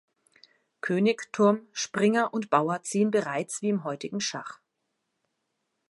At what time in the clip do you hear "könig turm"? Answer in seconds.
0.83-1.67